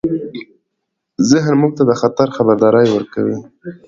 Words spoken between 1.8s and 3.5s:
د خطر خبرداری ورکوي.